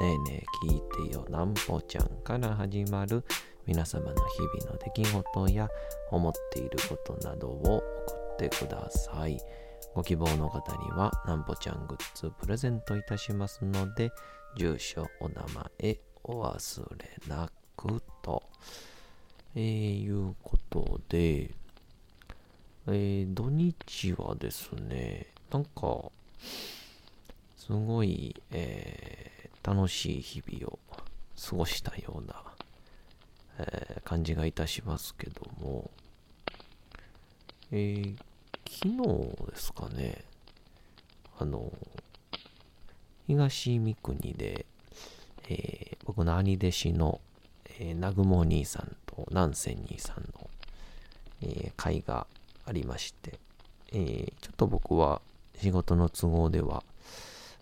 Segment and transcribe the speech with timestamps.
[0.00, 3.24] ねえねえ聞いてよなんぽちゃんから始まる
[3.66, 5.68] 皆様の日々の出来事や
[6.12, 7.82] 思っていることなどを
[8.36, 9.40] 送ってください。
[9.94, 14.12] ご希望の方にはなんぽちゃんグッズプレゼントいたしますので、
[14.56, 15.44] 住所、お名
[15.80, 18.44] 前、お忘れなくと、
[19.56, 21.50] えー、いうことで、
[22.86, 26.12] えー、土日はですね、なんか、
[27.56, 30.78] すごい、えー楽しい日々を
[31.48, 32.42] 過ごしたような、
[33.58, 35.90] えー感じがいたしますけども、
[37.70, 38.16] えー
[38.70, 38.96] 昨日
[39.50, 40.24] ですかね、
[41.38, 41.72] あの、
[43.26, 44.66] 東三国で、
[45.48, 47.20] えー僕の兄弟子の、
[47.78, 50.50] えー、南雲兄さんと南仙兄さんの、
[51.42, 52.26] えー会が
[52.64, 53.38] ありまして、
[53.92, 55.20] えーちょっと僕は
[55.60, 56.82] 仕事の都合では、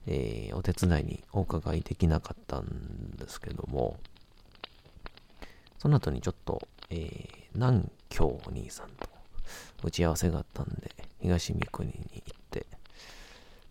[0.07, 3.99] えーお手伝いにお伺いできなかったんですけども、
[5.79, 9.09] その後にちょっと、えー南京お兄さんと
[9.83, 10.91] 打ち合わせがあったんで、
[11.21, 12.67] 東三国に行って、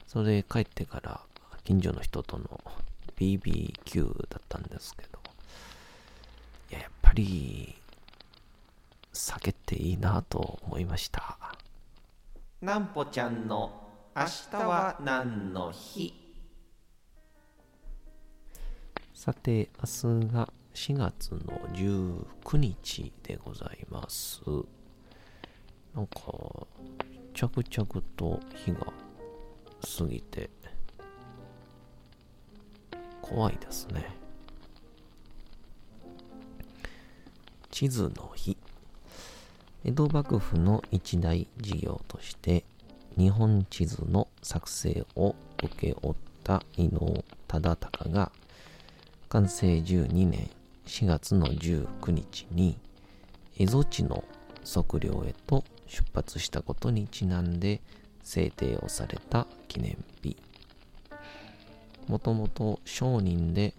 [0.07, 1.21] それで帰ってから
[1.63, 2.61] 近所の人との
[3.17, 5.19] BBQ だったんですけど、
[6.71, 7.75] いや、やっぱり、
[9.13, 11.37] 酒っていいなと思いました。
[12.61, 13.71] なんぽちゃんの
[14.15, 16.24] 明日は何の日？
[19.15, 21.39] さて、明日が4月の
[21.73, 24.41] 19日でございます。
[25.95, 26.21] なんか、
[27.33, 28.79] 着々と日が
[29.97, 30.49] 過ぎて、
[33.21, 34.05] 怖いですね。
[37.71, 38.57] 地図の日。
[39.85, 42.65] 江戸幕府の一大事業として、
[43.17, 48.33] 日本地図の作成を請け負った伊能忠敬が、
[49.29, 50.49] 完成12年
[50.85, 52.77] 4月の19日に、
[53.57, 54.23] 蝦夷地の
[54.63, 57.81] 測量へと出発したことにちなんで
[58.23, 60.37] 制定をされた記念日。
[62.07, 63.73] もともと商人で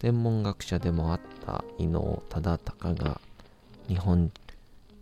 [0.00, 3.20] 天文学者でもあった伊能忠敬が
[3.88, 4.32] 日本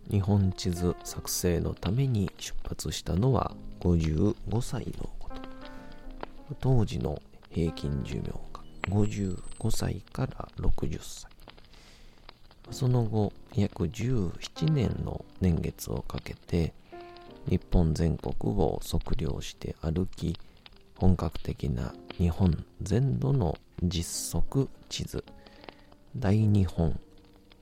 [0.09, 5.41] 日本地図作成のために出発したのは55歳のこと。
[6.59, 8.52] 当時の平均寿命
[8.89, 11.27] 55歳から60歳。
[12.71, 16.73] その後、約17年の年月をかけて、
[17.47, 20.37] 日本全国を測量して歩き、
[20.97, 25.23] 本格的な日本全土の実測地図、
[26.15, 26.99] 大日本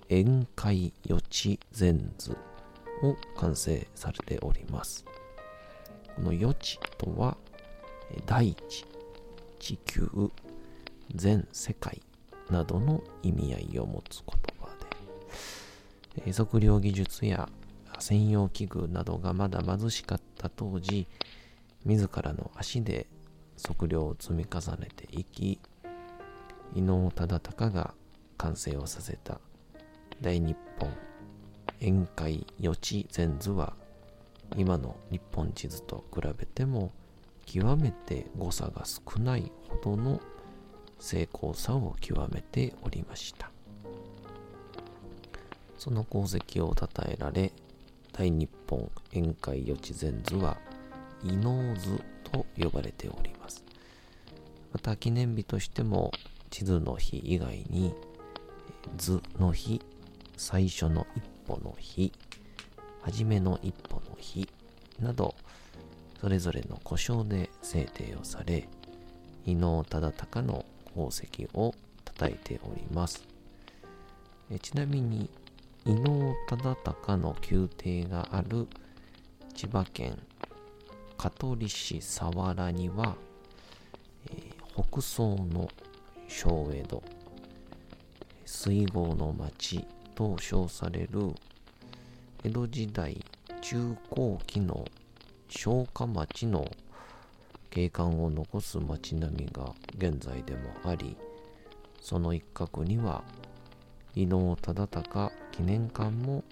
[0.09, 2.37] 宴会予知全図
[3.01, 5.05] を完成されております。
[6.15, 7.37] この予知とは、
[8.25, 8.85] 大地、
[9.59, 10.09] 地球、
[11.15, 12.01] 全世界
[12.49, 14.69] などの意味合いを持つ言葉
[16.25, 17.49] で、測量技術や
[17.99, 21.07] 専用器具などがまだ貧しかった当時、
[21.85, 23.07] 自らの足で
[23.61, 25.59] 測量を積み重ねていき、
[26.73, 27.93] 伊能忠敬が
[28.37, 29.39] 完成をさせた
[30.21, 30.89] 大日本
[31.81, 33.73] 宴会予知全図は
[34.55, 36.91] 今の日本地図と比べても
[37.45, 40.21] 極めて誤差が少ないほどの
[41.01, 43.51] 精巧さを極めておりました。
[45.77, 47.51] その功績を称えられ
[48.13, 50.57] 大日本宴会予知全図は
[51.23, 53.65] 伊能図と呼ばれております。
[54.71, 56.11] また記念日としても
[56.49, 57.93] 地図の日以外に
[58.95, 59.81] 図の日
[60.37, 62.11] 最初の一歩の日、
[63.01, 64.49] 初めの一歩の日
[64.99, 65.35] など、
[66.19, 68.67] それぞれの故障で制定をされ、
[69.45, 70.65] 伊能忠敬の
[70.95, 71.73] 宝石を
[72.05, 73.23] 叩いております。
[74.49, 75.29] えちなみに
[75.85, 78.67] 伊能忠敬の宮廷がある
[79.55, 80.19] 千葉県
[81.17, 83.15] 香取市佐原には、
[84.29, 85.69] えー、北総の
[86.27, 87.03] 小江戸
[88.45, 89.85] 水郷の町
[90.15, 91.33] と称される
[92.43, 93.23] 江戸時代
[93.61, 94.85] 中後期の
[95.47, 96.69] 消化町の
[97.71, 101.17] 景観を残す町並みが現在でもあり
[102.01, 103.23] その一角には
[104.13, 106.43] 伊能忠敬記念館も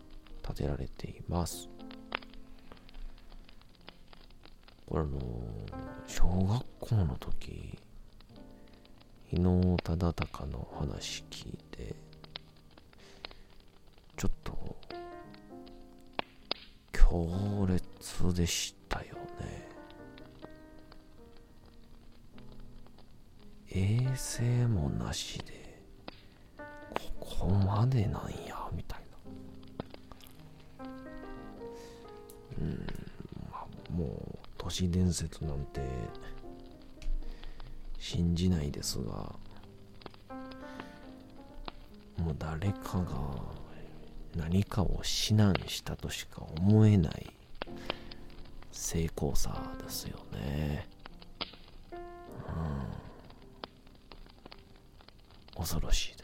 [0.41, 1.67] 建てられています。
[4.87, 5.19] これあの
[6.07, 7.77] 小学校の時
[9.31, 11.93] 伊能忠敬の話聞いて
[14.15, 14.77] ちょっと
[16.93, 18.78] 強烈でした。
[25.09, 25.79] もなしで
[27.19, 28.99] ここまでなんやみたい
[30.79, 30.85] な
[32.61, 32.87] うん
[33.51, 35.81] まあもう都市伝説なんて
[37.97, 39.11] 信じないですが
[42.17, 43.05] もう誰かが
[44.35, 47.31] 何かを指南したとしか思えない
[48.71, 50.87] 成功さですよね。
[51.91, 53.08] うん、
[55.59, 56.23] 恐ろしいで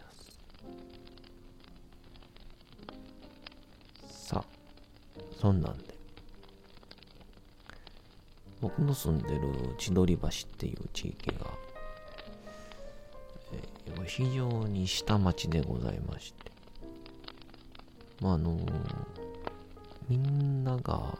[4.07, 4.29] す。
[4.29, 4.45] さあ、
[5.41, 5.93] そんなんで、
[8.61, 11.51] 僕の住んでる千鳥橋っていう地域が、
[13.51, 16.51] えー、非常に下町でございまして、
[18.21, 18.71] まあ、あのー、
[20.07, 21.17] みんなが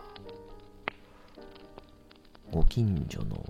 [2.50, 3.46] ご近所の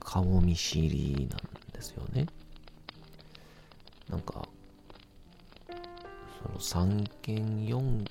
[0.00, 2.26] 顔見知りなんですよね。
[4.12, 4.46] なんか、
[6.42, 8.06] その3軒4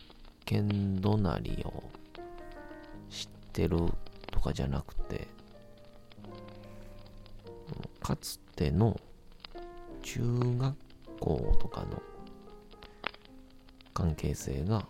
[0.46, 1.84] 軒隣を
[3.08, 3.78] 知ってる
[4.32, 5.28] とかじゃなくて、
[8.02, 9.00] かつての
[10.02, 10.22] 中
[10.58, 10.76] 学
[11.20, 12.02] 校とかの
[13.94, 14.84] 関係性が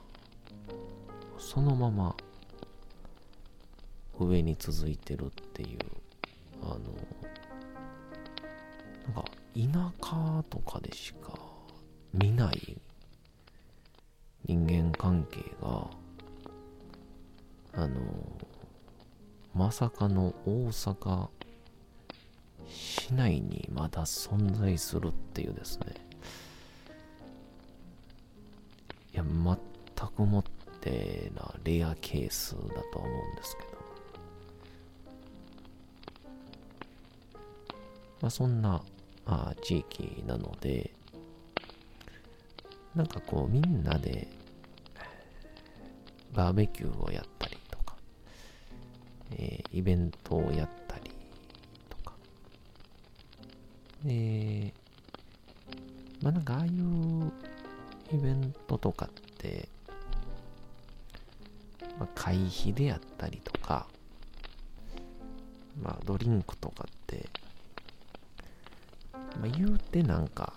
[1.37, 2.15] そのまま
[4.17, 5.79] 上に続いてるっていう
[6.63, 6.79] あの
[9.13, 11.33] なんか田舎とかでしか
[12.13, 12.77] 見ない
[14.45, 15.87] 人間関係が
[17.73, 17.99] あの
[19.53, 21.27] まさかの大阪
[22.67, 25.95] 市内にまだ存在するっていうですね。
[29.13, 30.43] いや全くもっ
[30.79, 32.59] てなレアケースだ
[32.93, 33.71] とは思うんですけど。
[38.21, 38.81] まあ、そんな
[39.25, 40.91] あ地域なので、
[42.95, 44.27] なんかこうみんなで
[46.33, 47.95] バーベキューをやったりとか、
[49.31, 51.11] えー、イベントをやったり
[51.89, 52.13] とか、
[54.03, 54.73] で、
[56.21, 57.31] まあなんかああいう
[58.13, 59.69] イベントとかって、
[61.97, 63.87] まあ、会費であったりとか、
[65.81, 67.29] まあドリンクとかって
[69.41, 70.53] まあ、言うてなんか、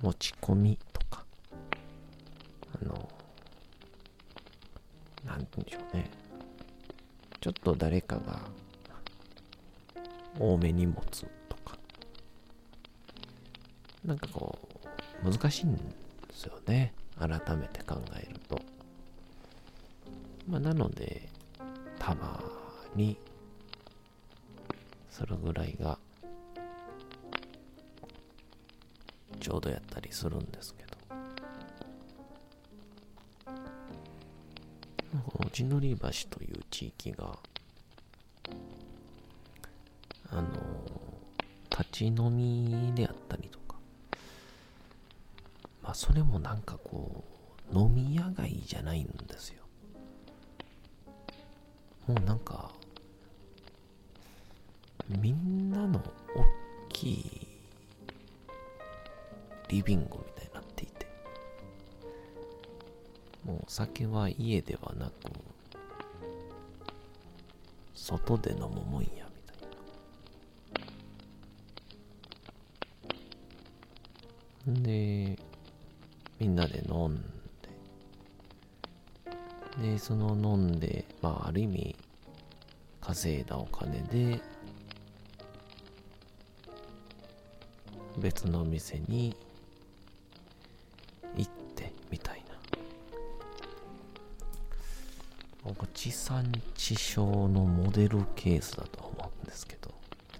[0.00, 1.26] 持ち込みとか、
[2.80, 3.06] あの、
[5.26, 6.10] なんて言うんでしょうね。
[7.38, 8.40] ちょっと誰かが
[10.38, 11.76] 多めに持つとか、
[14.02, 14.58] なんかこ
[15.22, 15.82] う、難しいんで
[16.32, 16.94] すよね。
[17.18, 18.58] 改めて考えると。
[20.48, 21.28] まあ、なので、
[21.98, 22.42] たま
[22.96, 23.18] に、
[25.10, 25.98] それぐらいが
[29.40, 30.90] ちょうどやったりするんですけど。
[35.32, 37.36] この地のり橋という地域が
[40.30, 40.48] あの
[41.70, 43.76] 立ち飲みであったりとか。
[45.82, 47.24] まあそれもなんかこ
[47.72, 49.08] う飲み屋街じゃないん
[63.80, 65.12] 酒は家ではなく
[67.94, 69.54] 外で飲むもんやみた
[74.74, 74.82] いな。
[74.82, 75.38] で
[76.38, 77.22] みんなで飲ん
[79.80, 79.92] で。
[79.92, 81.96] でその飲んでまあある意味
[83.00, 84.42] 稼いだお金で
[88.18, 89.34] 別の店に
[96.00, 99.90] 地産地消のモデルケースだと思うんですけど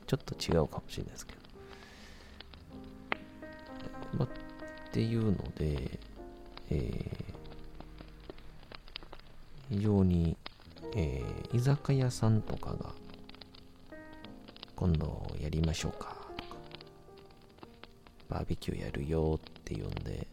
[0.06, 1.40] ちょっと違うかもしれないですけど、
[4.16, 4.28] まあ、っ
[4.90, 5.98] ていうので、
[6.70, 10.34] えー、非常に、
[10.96, 12.94] えー、居酒屋さんとかが
[14.76, 16.56] 今度やりましょうかとか。
[18.30, 20.26] バーベキューやるよっていうんで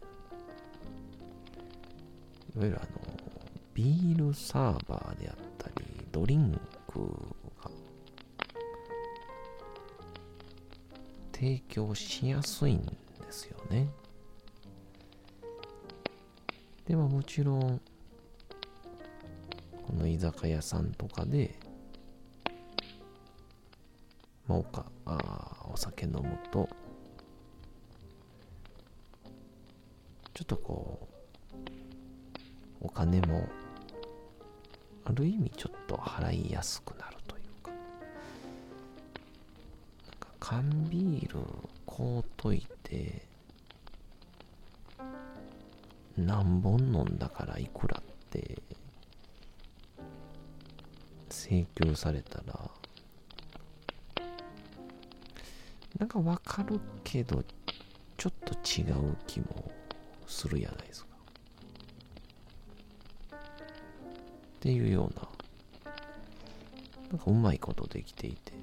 [2.56, 3.07] いわゆるあの
[3.78, 6.60] ビールサーバーであったりドリン
[6.92, 7.00] ク
[7.64, 7.70] が
[11.32, 12.92] 提供しやすいんで
[13.30, 13.88] すよね。
[16.88, 17.80] でももちろん
[19.86, 21.54] この居酒屋さんとかで
[24.48, 26.68] まあ、おかあお酒飲むと
[30.34, 31.08] ちょっとこ
[31.54, 31.58] う
[32.82, 33.48] お金も
[35.10, 37.72] ある意味ちょっと払いやすくなるというか
[40.38, 41.40] 缶ビール
[41.86, 43.22] こうといて
[46.18, 48.62] 何本飲んだからいくらって
[51.30, 52.70] 請求されたら
[56.00, 57.44] なんかわかるけど、
[58.18, 59.72] ちょっと違う気も
[60.28, 61.17] するやないですか。
[64.58, 65.92] っていうような、
[67.10, 68.54] なんかうまいことできていて。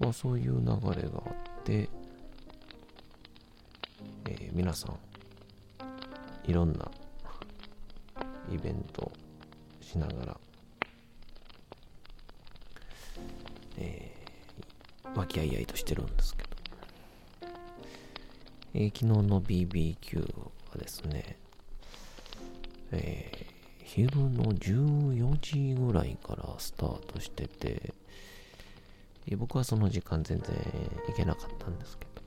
[0.00, 0.66] まあそういう流
[1.00, 1.88] れがあって、
[4.24, 6.90] えー、皆さん、いろんな
[8.50, 9.12] イベント
[9.82, 10.40] しながら、
[15.14, 16.48] 和気あいあいとしてるんですけど、
[18.74, 21.36] えー、昨日の BBQ はですね、
[22.92, 27.92] えー、昼の14時ぐらいからスタートしてて、
[29.36, 30.56] 僕はその時間全然
[31.06, 32.22] 行けなかったんですけど、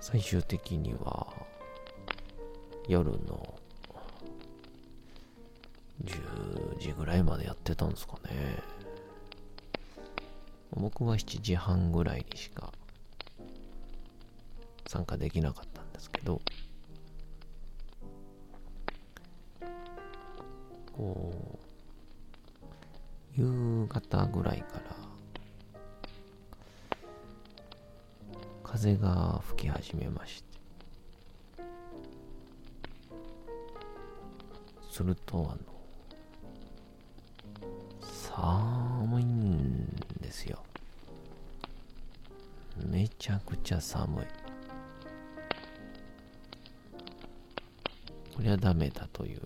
[0.00, 1.26] 最終的には
[2.88, 3.58] 夜の
[6.04, 8.62] 10時ぐらいまでやってたんですかね。
[10.72, 12.70] 僕は7時半ぐらいにしか
[14.86, 15.75] 参加できなかった
[20.96, 21.58] こ
[23.36, 24.96] う、夕方ぐらいから
[28.64, 30.46] 風が吹き始めまして、
[34.90, 35.58] すると、あの、
[38.00, 39.86] 寒いん
[40.20, 40.62] ですよ。
[42.86, 44.24] めちゃくちゃ寒い。
[48.34, 49.42] こりゃダメだという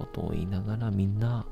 [0.00, 1.44] ことを言いながらみんな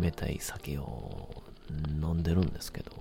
[0.00, 1.28] 冷たい酒を
[2.00, 2.92] 飲んでるんですけど。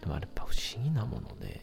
[0.00, 1.60] でもあれやっぱ不思議なもので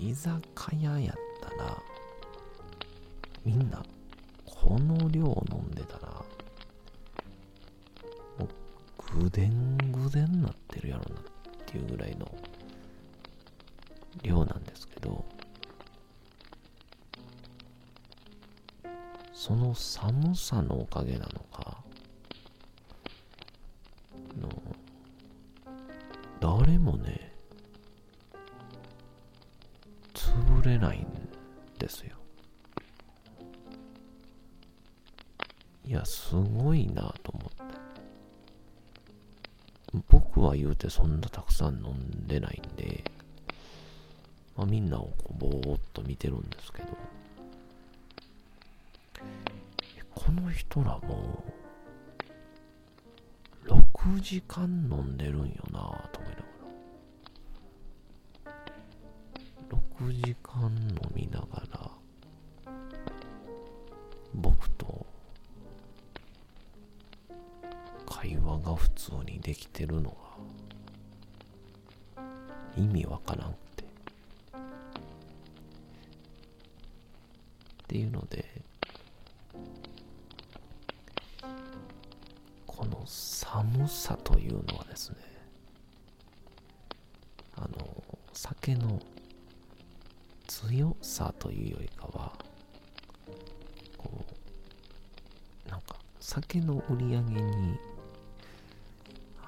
[0.00, 0.40] 居酒
[0.80, 1.76] 屋やったら
[3.44, 3.82] みんな
[4.46, 6.08] この量飲んでたら
[8.38, 8.48] も
[9.18, 11.24] うぐでんぐでんなってるやろなっ
[11.66, 12.26] ていうぐらいの
[14.78, 15.24] ですけど
[19.32, 21.78] その寒さのおかげなのか
[24.40, 24.48] の
[26.40, 27.32] 誰もね
[30.14, 31.06] 潰れないん
[31.78, 32.16] ですよ
[35.88, 37.58] いや、すごいなと思って。
[40.10, 43.02] 僕は言うてそんなたくさん飲んでないんで、
[44.58, 46.88] まあ、みんなをこうぼーっと見てるんですけど、
[50.12, 51.44] この人らも
[53.64, 55.78] 6時間飲んでるんよな
[56.12, 56.42] と思いなが
[58.44, 58.52] ら。
[60.02, 61.90] 6時間飲みながら、
[64.34, 65.06] 僕と
[68.06, 70.16] 会話が普通にできてるのが
[72.76, 73.54] 意味わからん
[77.88, 78.44] っていうので
[82.66, 85.16] この寒さというのはですね
[87.56, 87.68] あの
[88.32, 89.00] 酒の
[90.48, 92.32] 強さというよりかは、
[93.96, 94.10] こ
[95.66, 97.78] う、なんか酒の売り上げに、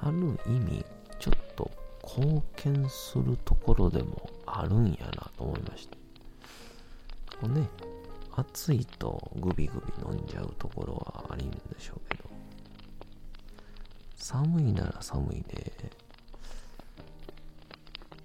[0.00, 0.85] ある意味、
[1.18, 1.70] ちょっと
[2.04, 5.97] 貢献するところでもあるんやなと思いました。
[7.40, 7.68] こうね、
[8.37, 12.30] 暑いとグビグビ飲んじゃうところはありんでしょうけど、
[14.16, 15.72] 寒いなら寒いで、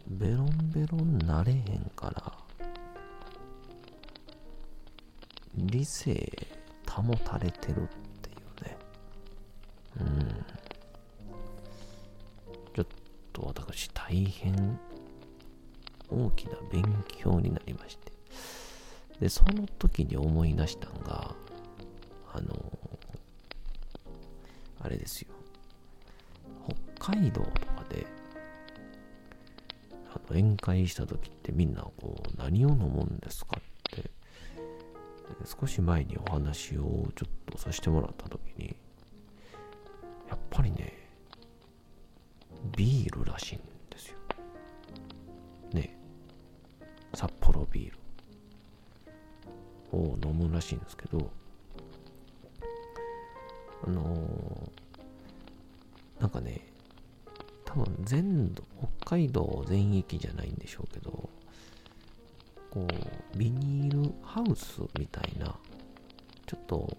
[0.07, 2.33] ベロンベロンなれへんから、
[5.55, 6.31] 理性
[6.88, 7.88] 保たれてるっ
[8.21, 8.77] ていうね。
[10.01, 10.45] うん。
[12.74, 12.85] ちょっ
[13.33, 14.79] と私大変
[16.09, 18.14] 大きな勉強になりまして。
[19.19, 21.34] で、その時に思い出したんが、
[22.34, 22.55] あの、
[24.81, 25.29] あれですよ。
[26.98, 28.05] 北海道とかで、
[30.13, 34.12] あの宴会した時ってみんなこう、何を飲むんですかって、
[35.45, 38.75] 少し前にお話をちょっとさせてもらった時に、
[40.29, 40.93] やっぱりね、
[42.75, 44.17] ビールらしいんですよ。
[45.74, 45.98] ね
[47.13, 48.04] 札幌ビール。
[49.92, 51.32] を飲むらしいんですけど、
[53.86, 56.62] あのー、なんかね、
[57.65, 58.63] 多分全土、
[59.01, 61.30] 北海道全域じゃないんでしょうけど、
[62.72, 65.56] こう、ビニールハウスみたいな、
[66.46, 66.98] ちょっと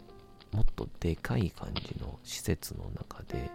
[0.53, 3.51] もっとでかい感じの施設の中で、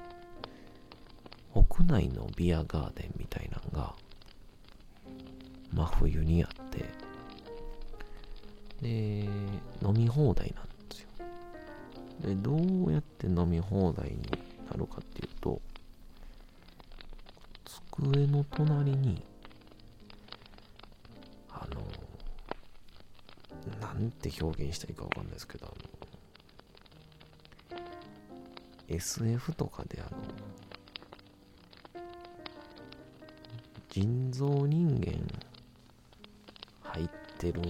[1.53, 3.93] 屋内のビアガーデンみたいなのが、
[5.73, 6.60] 真冬にあって、
[8.81, 8.89] で、
[9.83, 11.07] 飲み放題なんですよ。
[12.21, 14.21] で、どうやって飲み放題に
[14.69, 15.61] なるかっていうと、
[17.91, 19.23] 机の隣に、
[21.49, 21.81] あの、
[23.79, 26.01] なんて表現したらいいかわかんないですけど、あの、
[28.87, 30.17] SF とかであの、
[33.89, 35.13] 人造人間
[36.81, 37.61] 入ってる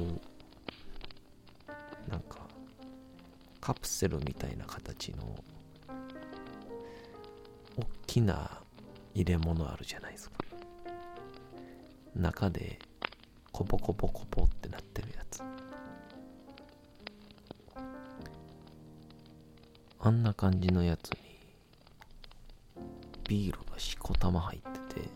[3.62, 5.38] カプセルみたいな形の
[7.78, 8.60] 大きな
[9.14, 10.38] 入れ物あるじゃないですか。
[12.16, 12.80] 中で
[13.52, 15.42] コポコポコポってなってるやつ。
[20.00, 21.18] あんな感じのやつに
[23.30, 25.10] ビールがしこたま入ってて。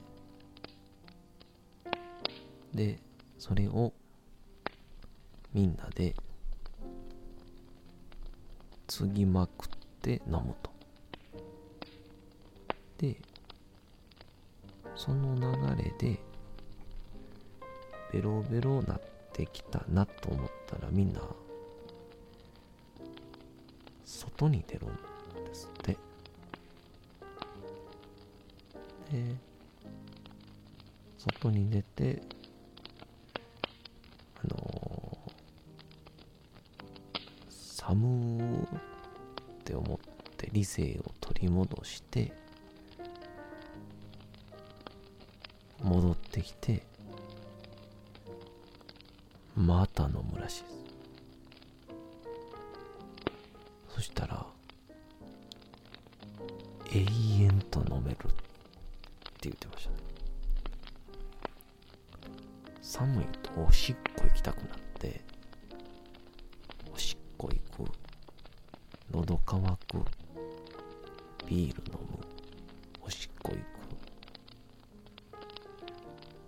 [2.73, 2.99] で
[3.39, 3.93] それを
[5.53, 6.15] みんなで
[8.97, 9.67] 継ぎまくっ
[10.01, 10.71] て飲むと。
[12.97, 13.17] で、
[14.95, 16.17] その流れで、
[18.13, 19.01] ベロベロなっ
[19.33, 21.19] てきたなと思ったらみんな、
[24.05, 24.95] 外に出るん
[25.43, 25.97] ですって。
[29.11, 29.35] で、
[31.17, 38.67] 外に出て、ー、寒っ
[39.63, 39.99] て思っ
[40.37, 42.31] て理性を取り戻して
[45.83, 46.83] 戻ってきて
[49.55, 50.75] また飲むらしいです。
[53.95, 54.45] そしたら
[56.91, 59.97] 永遠と飲めるって言ってましたね。
[62.81, 65.21] 寒いとおしっこ行きたくなって
[67.45, 67.91] こ行く。
[69.11, 69.77] 喉乾く。
[71.45, 72.17] ビール飲む。
[73.05, 73.57] おしっこ行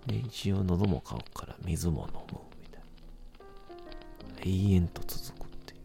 [0.07, 0.11] く。
[0.11, 2.39] で一応喉も乾くから水も飲む。
[2.61, 2.81] みたい
[4.37, 4.51] な。
[4.71, 5.79] 永遠と続くっていう。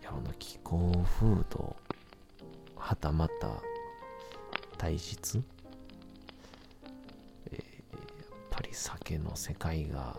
[0.00, 1.76] いやこの気候風土
[2.76, 3.62] はたまた
[4.78, 5.42] 体質、
[7.50, 7.64] えー、やっ
[8.50, 10.16] ぱり酒の世界が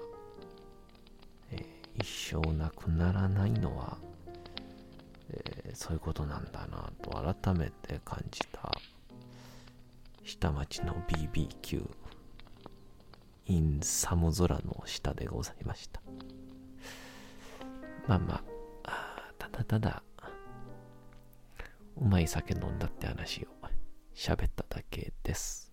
[1.95, 3.97] 一生なくならないのは、
[5.29, 8.71] えー、そういうことなんだなと改めて感じた。
[10.23, 11.89] 下町の BBQ
[13.45, 16.01] in 寒空の下でございました。
[18.07, 18.43] まあま
[18.83, 20.03] あただただ
[21.97, 23.47] うまい酒飲んだって話を
[24.15, 25.72] 喋っただけです。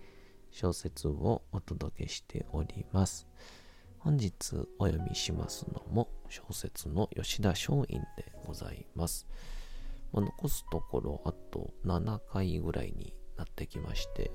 [0.51, 3.27] 小説をお届けしております。
[3.99, 9.27] 本日お読みしますのも小説の吉田松陰でございます。
[10.13, 14.31] 残すところあと7回ぐらいになってきまして、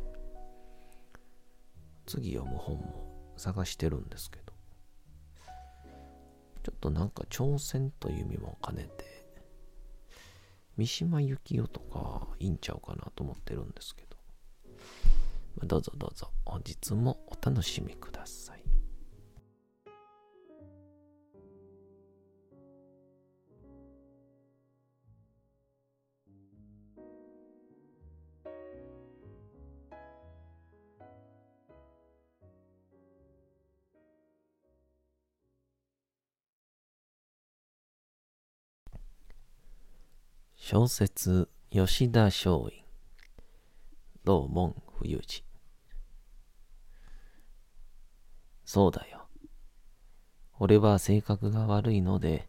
[2.06, 4.52] 次読む本も探してるんですけど、
[6.62, 9.04] ちょっとなんか挑戦という意味も兼ねて、
[10.76, 14.05] 三島由紀夫とかいいんちゃうかなと思ってるんですけど、
[15.64, 18.56] どうぞどうぞ本日もお楽しみください。
[40.68, 42.84] 小説吉田松陰
[44.24, 45.45] 道門冬治
[48.66, 49.28] そうだよ。
[50.58, 52.48] 俺は性格が悪いので、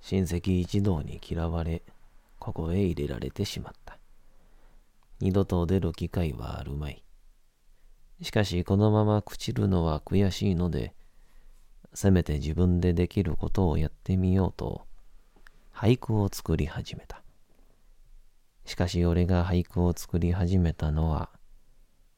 [0.00, 1.82] 親戚一同に嫌われ、
[2.40, 3.96] ここへ入れられてしまった。
[5.20, 7.04] 二度と出る機会はあるまい。
[8.22, 10.94] しかしこのまま朽ちるのは悔しいので、
[11.94, 14.84] せめて自分でできることをやってみようと、
[15.72, 17.22] 俳句を作り始めた。
[18.64, 21.30] しかし俺が俳句を作り始めたのは、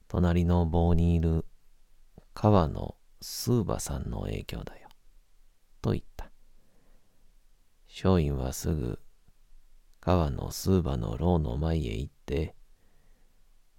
[0.08, 1.44] 隣の棒にいる
[2.32, 2.94] 川の
[3.26, 4.86] スーバさんの影響だよ。
[5.80, 6.30] と言った。
[7.88, 9.00] 松陰はすぐ
[9.98, 12.54] 川のスーバの牢の前へ行って、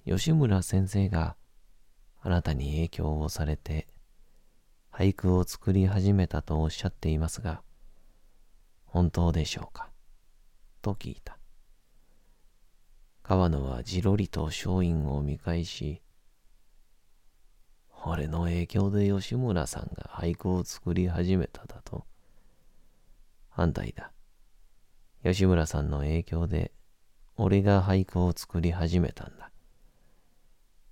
[0.03, 1.35] 吉村先生が
[2.21, 3.87] あなたに影響をされて
[4.91, 7.61] 俳句を作り始めたとおっしゃっていますが、
[8.85, 9.91] 本当でしょうか？
[10.81, 11.37] と聞いた。
[13.21, 16.01] 川野はじろりと松陰を見返し、
[18.07, 22.05] 俺の影響で吉村さんが俳句を作り始めただと。
[23.49, 24.11] 反対だ。
[25.23, 26.71] 吉村さんの影響で
[27.35, 29.49] 俺が俳句を作り始めたんだ。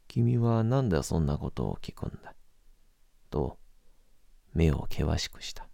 [0.08, 2.34] 君はなんでそんなことを聞くんだ。
[3.30, 3.60] と
[4.56, 5.68] 目を険しくした。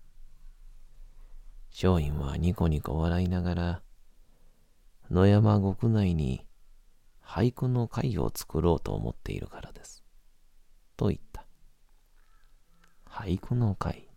[1.72, 3.82] 松陰はニコニコ笑いながら
[5.10, 6.46] 野山国内に
[7.24, 9.99] 俳句の会を作ろうと思っているからです。
[11.00, 11.46] と言った。
[13.06, 14.10] 俳句の会。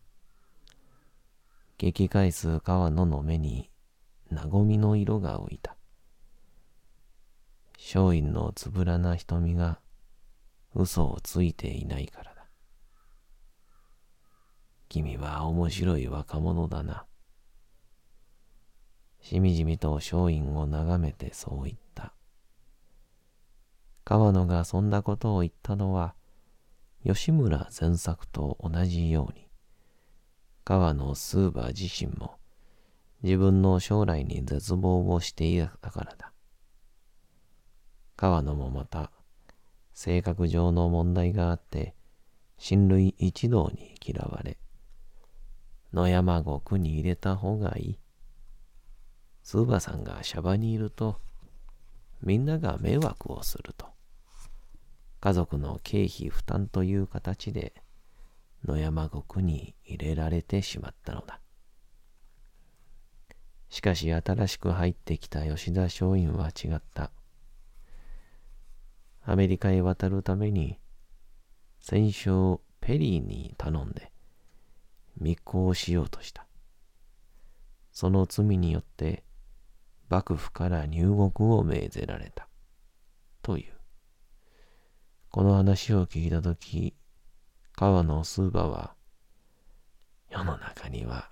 [1.79, 3.71] 激返す川野の目に
[4.33, 5.77] 和みの色が浮いた。
[7.77, 9.79] 松陰のつぶらな瞳が
[10.75, 12.47] 嘘をついていないからだ。
[14.89, 17.07] 君は面白い若者だな。
[19.21, 22.13] しみじみと松陰を眺めてそう言った。
[24.05, 26.17] 川野がそんなことを言ったのは、
[27.05, 29.49] 吉村前作と同じように、
[30.63, 32.37] 川野スーバー自身も
[33.25, 36.33] 自分の将来に絶望をしていたからだ。
[38.17, 39.11] 川野もまた、
[39.93, 41.97] 性格上の問題があって、
[42.57, 44.59] 親類一同に嫌われ、
[45.93, 47.99] 野山獄に入れた方がいい。
[49.43, 51.21] スーバさんがシャバにいると、
[52.23, 53.92] みんなが迷惑をすると。
[55.23, 57.75] 家族の経費負担という形で
[58.65, 61.39] 野山獄に入れられてしまったのだ。
[63.69, 67.13] しかし新しく入ってきた吉田松陰は違った。
[69.25, 70.81] アメリカへ渡るために
[71.79, 74.11] 戦勝ペリーに頼んで
[75.21, 76.49] 密航しようとした。
[77.93, 79.23] その罪によって
[80.09, 82.49] 幕府から入国を命ぜられた。
[83.41, 83.82] という。
[85.33, 86.95] この話を聞いたとき、
[87.75, 88.95] 川野スーバは、
[90.29, 91.31] 世の中には、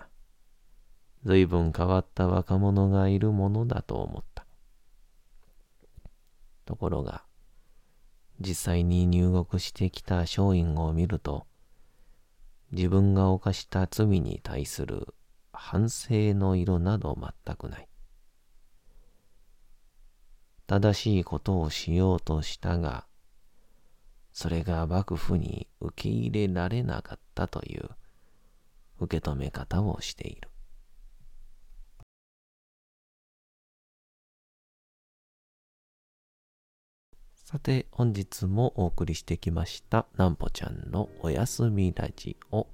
[1.22, 4.46] 随分変わった若者がいるものだと思った。
[6.64, 7.24] ところが、
[8.40, 11.46] 実際に入国してきた松陰を見ると、
[12.72, 15.14] 自分が犯した罪に対する
[15.52, 17.88] 反省の色など全くない。
[20.66, 23.09] 正しいことをしようとしたが、
[24.32, 27.88] それが幕府に受け入れられなかったという
[29.00, 30.48] 受け止め方をしている。
[37.34, 42.68] さて、本日もお送りしてきました、なんぽちゃんのおやすみラジオ。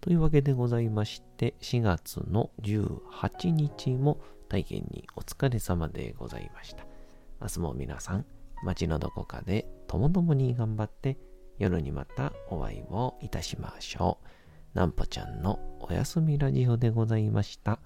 [0.00, 6.84] というわけでございまして、4月の18日も大変にお疲れ様でございました。
[7.40, 8.24] 明日も皆さん、
[8.62, 11.18] 街のどこかでともどもに頑張って、
[11.58, 14.16] 夜にまたお会いをいたしましょ
[14.74, 14.78] う。
[14.78, 17.78] なんぽちゃんのおやすみラジオでございました。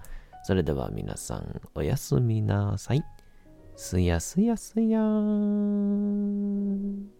[0.43, 3.03] それでは皆さん、おやすみなさい。
[3.75, 7.16] すやすやすやーん。